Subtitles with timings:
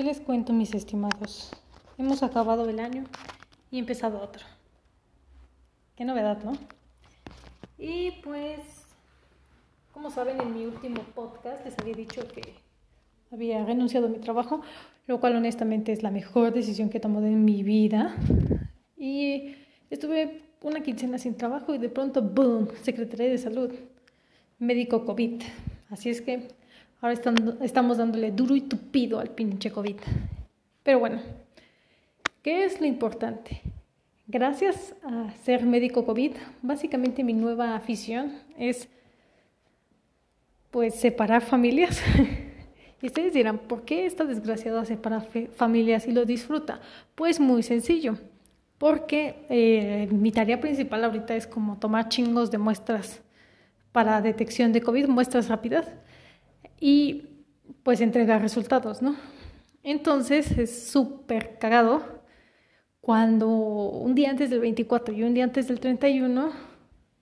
[0.00, 1.50] ¿Qué les cuento, mis estimados?
[1.98, 3.04] Hemos acabado el año
[3.70, 4.42] y empezado otro.
[5.94, 6.52] Qué novedad, ¿no?
[7.76, 8.60] Y pues,
[9.92, 12.54] como saben, en mi último podcast les había dicho que
[13.30, 14.62] había renunciado a mi trabajo,
[15.06, 18.16] lo cual honestamente es la mejor decisión que he tomado en mi vida.
[18.96, 19.54] Y
[19.90, 23.70] estuve una quincena sin trabajo y de pronto, ¡boom!, Secretaría de Salud,
[24.58, 25.42] médico COVID.
[25.90, 26.48] Así es que
[27.00, 27.18] Ahora
[27.62, 29.96] estamos dándole duro y tupido al pinche COVID.
[30.82, 31.20] Pero bueno,
[32.42, 33.62] ¿qué es lo importante?
[34.26, 36.32] Gracias a ser médico COVID,
[36.62, 38.88] básicamente mi nueva afición es
[40.70, 42.00] pues separar familias.
[43.02, 45.26] y ustedes dirán, ¿por qué esta desgraciada separa
[45.56, 46.80] familias y lo disfruta?
[47.14, 48.18] Pues muy sencillo,
[48.78, 53.22] porque eh, mi tarea principal ahorita es como tomar chingos de muestras
[53.90, 55.88] para detección de COVID, muestras rápidas
[56.80, 57.28] y
[57.82, 59.14] pues entregar resultados, ¿no?
[59.82, 62.02] Entonces es súper cagado
[63.00, 66.52] cuando un día antes del 24 y un día antes del 31,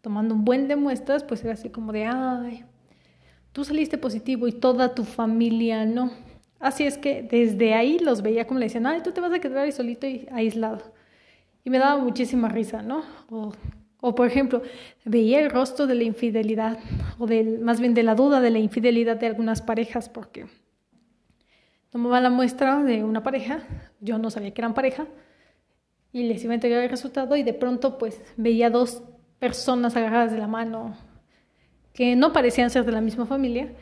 [0.00, 2.64] tomando un buen de muestras, pues era así como de, ay,
[3.52, 6.10] tú saliste positivo y toda tu familia no.
[6.58, 9.38] Así es que desde ahí los veía como le decían, ay, tú te vas a
[9.38, 10.82] quedar ahí solito y aislado.
[11.64, 13.02] Y me daba muchísima risa, ¿no?
[14.00, 14.62] Por ejemplo,
[15.04, 16.78] veía el rostro de la infidelidad,
[17.18, 20.46] o del, más bien de la duda de la infidelidad de algunas parejas, porque
[21.90, 23.60] tomaba la muestra de una pareja,
[24.00, 25.06] yo no sabía que eran pareja,
[26.12, 29.02] y les iba a entregar el resultado, y de pronto pues veía dos
[29.38, 30.96] personas agarradas de la mano
[31.92, 33.72] que no parecían ser de la misma familia,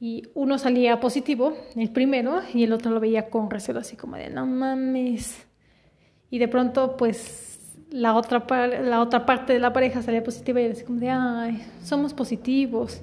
[0.00, 4.16] y uno salía positivo, el primero, y el otro lo veía con recelo, así como
[4.16, 5.46] de no mames.
[6.30, 7.49] Y de pronto pues
[7.90, 11.10] la otra, la otra parte de la pareja salía positiva y era así como de,
[11.10, 13.02] ay, somos positivos,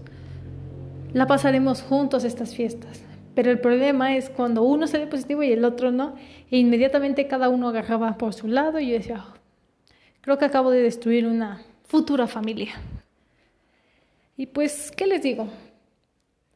[1.13, 3.03] la pasaremos juntos estas fiestas.
[3.35, 6.15] Pero el problema es cuando uno sale positivo y el otro no,
[6.49, 9.33] e inmediatamente cada uno agarraba por su lado y yo decía, oh,
[10.21, 12.73] creo que acabo de destruir una futura familia.
[14.37, 15.47] Y pues, ¿qué les digo?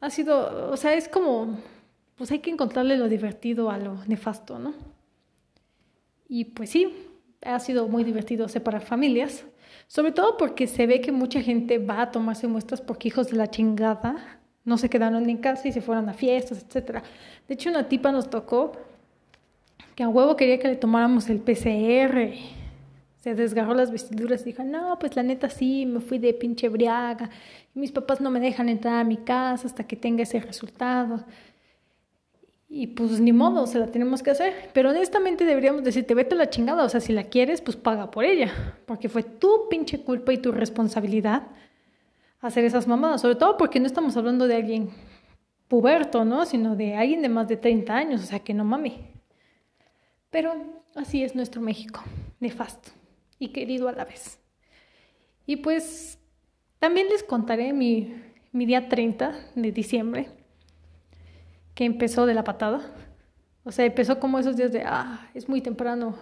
[0.00, 1.58] Ha sido, o sea, es como,
[2.16, 4.74] pues hay que encontrarle lo divertido a lo nefasto, ¿no?
[6.28, 6.92] Y pues sí,
[7.44, 9.44] ha sido muy divertido separar familias,
[9.86, 13.36] sobre todo porque se ve que mucha gente va a tomarse muestras porque hijos de
[13.36, 17.02] la chingada no se quedaron en casa y se fueron a fiestas, etc.
[17.48, 18.72] De hecho, una tipa nos tocó
[19.94, 22.32] que a huevo quería que le tomáramos el PCR.
[23.18, 26.68] Se desgarró las vestiduras y dijo, no, pues la neta sí, me fui de pinche
[26.68, 27.30] briaga.
[27.74, 31.24] Y mis papás no me dejan entrar a mi casa hasta que tenga ese resultado.
[32.74, 34.70] Y pues ni modo, se la tenemos que hacer.
[34.72, 36.84] Pero honestamente deberíamos decirte, vete a la chingada.
[36.84, 38.50] O sea, si la quieres, pues paga por ella.
[38.86, 41.48] Porque fue tu pinche culpa y tu responsabilidad
[42.40, 43.20] hacer esas mamadas.
[43.20, 44.88] Sobre todo porque no estamos hablando de alguien
[45.68, 46.46] puberto, ¿no?
[46.46, 48.22] Sino de alguien de más de 30 años.
[48.22, 49.04] O sea, que no mami.
[50.30, 50.54] Pero
[50.94, 52.02] así es nuestro México.
[52.40, 52.90] Nefasto
[53.38, 54.40] y querido a la vez.
[55.44, 56.18] Y pues
[56.78, 58.14] también les contaré mi,
[58.50, 60.41] mi día 30 de diciembre
[61.74, 62.80] que empezó de la patada.
[63.64, 66.16] O sea, empezó como esos días de, ah, es muy temprano,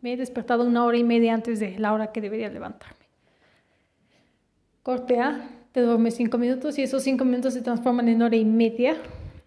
[0.00, 3.06] me he despertado una hora y media antes de la hora que debería levantarme.
[4.82, 5.18] Corte
[5.70, 8.96] te duermes cinco minutos y esos cinco minutos se transforman en hora y media.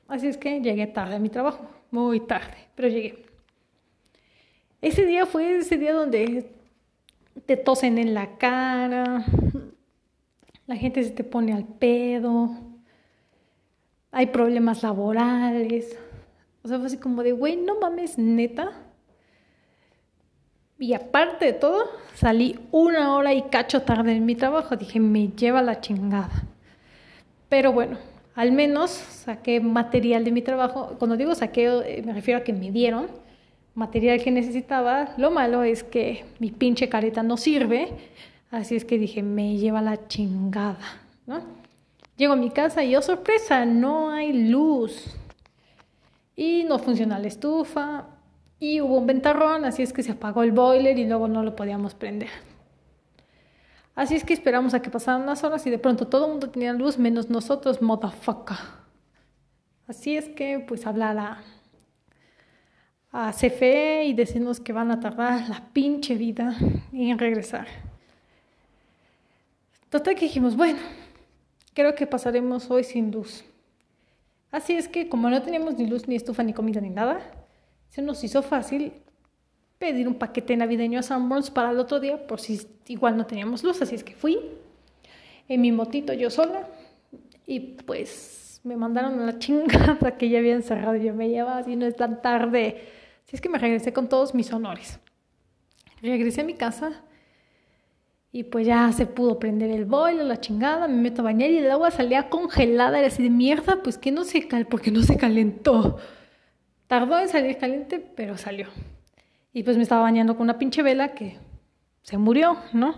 [0.08, 3.26] Así es que llegué tarde a mi trabajo, muy tarde, pero llegué.
[4.82, 6.52] Ese día fue ese día donde
[7.46, 9.26] te tosen en la cara,
[10.68, 12.75] la gente se te pone al pedo,
[14.16, 16.00] hay problemas laborales.
[16.64, 18.72] O sea, fue así como de, güey, no mames, neta.
[20.80, 21.84] Y aparte de todo,
[22.14, 24.78] salí una hora y cacho tarde en mi trabajo.
[24.78, 26.46] Dije, me lleva la chingada.
[27.50, 27.98] Pero bueno,
[28.36, 30.96] al menos saqué material de mi trabajo.
[30.98, 33.08] Cuando digo saqué, eh, me refiero a que me dieron
[33.74, 35.14] material que necesitaba.
[35.18, 37.90] Lo malo es que mi pinche careta no sirve.
[38.50, 40.80] Así es que dije, me lleva la chingada,
[41.28, 41.65] ¿no?
[42.18, 45.16] Llego a mi casa y, oh sorpresa, no hay luz.
[46.36, 48.08] Y no funciona la estufa.
[48.60, 51.56] Y hubo un ventarrón, así es que se apagó el boiler y luego no lo
[51.56, 52.30] podíamos prender.
[53.96, 56.50] Así es que esperamos a que pasaran unas horas y de pronto todo el mundo
[56.50, 58.58] tenía luz menos nosotros, motherfucker.
[59.88, 61.42] Así es que pues hablar a,
[63.32, 66.54] CFE y decirnos que van a tardar la pinche vida
[66.92, 67.66] en regresar.
[69.90, 70.80] Total que dijimos, bueno,
[71.76, 73.44] creo que pasaremos hoy sin luz.
[74.50, 77.20] Así es que como no teníamos ni luz, ni estufa, ni comida, ni nada,
[77.90, 78.94] se nos hizo fácil
[79.78, 83.64] pedir un paquete navideño a Sanborns para el otro día, por si igual no teníamos
[83.64, 83.82] luz.
[83.82, 84.40] Así es que fui
[85.48, 86.68] en mi motito yo sola
[87.46, 90.96] y pues me mandaron a la chingada que ya había encerrado.
[90.96, 92.88] Yo me llevaba así, no es tan tarde.
[93.26, 95.00] Si es que me regresé con todos mis honores.
[96.02, 97.04] Regresé a mi casa
[98.36, 101.60] y pues ya se pudo prender el boiler, la chingada, me meto a bañar y
[101.60, 105.16] el agua salía congelada, era así de mierda, pues que no se porque no se
[105.16, 106.00] calentó.
[106.88, 108.68] Tardó en salir caliente, pero salió.
[109.54, 111.38] Y pues me estaba bañando con una pinche vela que
[112.02, 112.96] se murió, ¿no?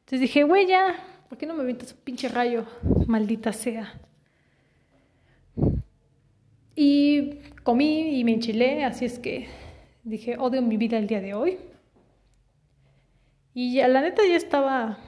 [0.00, 0.96] Entonces dije, güey, ya,
[1.28, 2.64] ¿por qué no me avientas un pinche rayo?
[3.06, 4.00] Maldita sea.
[6.74, 9.46] Y comí y me enchilé, así es que
[10.02, 11.58] dije, odio mi vida el día de hoy.
[13.54, 14.98] Y ya, la neta ya estaba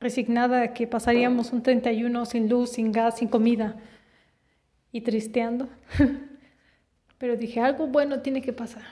[0.00, 3.76] resignada a que pasaríamos un 31 sin luz, sin gas, sin comida
[4.92, 5.68] y tristeando.
[7.18, 8.82] Pero dije, algo bueno tiene que pasar.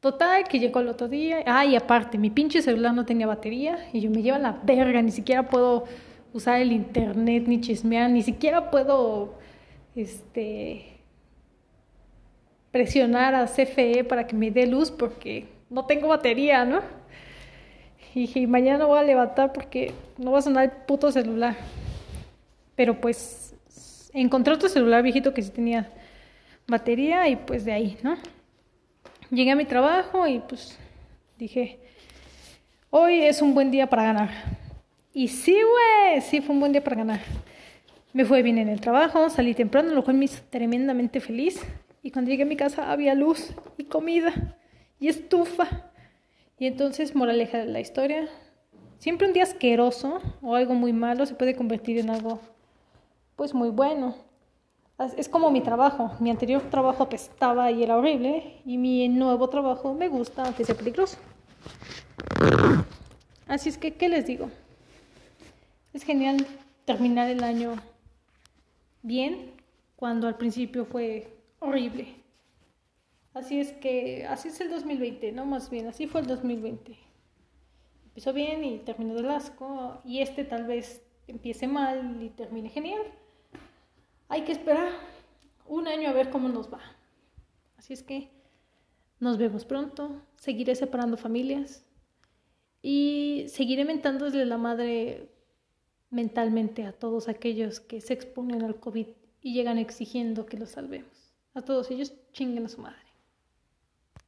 [0.00, 1.42] Total, que llegó el otro día.
[1.44, 5.02] Ah, y aparte, mi pinche celular no tenía batería y yo me llevo la verga,
[5.02, 5.84] ni siquiera puedo
[6.32, 9.34] usar el internet ni chismear, ni siquiera puedo
[9.96, 10.84] este
[12.70, 16.80] presionar a CFE para que me dé luz porque no tengo batería, ¿no?
[18.14, 21.56] Y dije, mañana voy a levantar porque no va a sonar el puto celular.
[22.74, 23.54] Pero pues
[24.12, 25.90] encontré otro celular viejito que sí tenía
[26.66, 28.16] batería y pues de ahí, ¿no?
[29.30, 30.78] Llegué a mi trabajo y pues
[31.38, 31.78] dije,
[32.90, 34.30] hoy es un buen día para ganar.
[35.12, 37.20] Y sí, güey, sí fue un buen día para ganar.
[38.12, 41.60] Me fue bien en el trabajo, salí temprano, lo cual me hizo tremendamente feliz.
[42.02, 44.32] Y cuando llegué a mi casa había luz y comida
[44.98, 45.87] y estufa.
[46.58, 48.28] Y entonces, moraleja de la historia,
[48.98, 52.40] siempre un día asqueroso o algo muy malo se puede convertir en algo
[53.36, 54.16] pues muy bueno.
[55.16, 56.10] Es como mi trabajo.
[56.18, 58.60] Mi anterior trabajo apestaba y era horrible.
[58.66, 61.18] Y mi nuevo trabajo me gusta, aunque sea peligroso.
[63.46, 64.50] Así es que, ¿qué les digo?
[65.92, 66.44] Es genial
[66.84, 67.76] terminar el año
[69.02, 69.52] bien
[69.94, 72.17] cuando al principio fue horrible.
[73.38, 75.46] Así es que, así es el 2020, ¿no?
[75.46, 76.98] Más bien, así fue el 2020.
[78.06, 80.02] Empezó bien y terminó del asco.
[80.04, 83.00] Y este tal vez empiece mal y termine genial.
[84.28, 84.90] Hay que esperar
[85.68, 86.80] un año a ver cómo nos va.
[87.76, 88.28] Así es que
[89.20, 90.20] nos vemos pronto.
[90.34, 91.86] Seguiré separando familias.
[92.82, 95.30] Y seguiré mentándole la madre
[96.10, 99.06] mentalmente a todos aquellos que se exponen al COVID
[99.42, 101.32] y llegan exigiendo que los salvemos.
[101.54, 103.07] A todos ellos chinguen a su madre.